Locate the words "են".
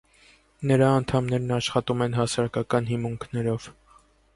2.09-2.19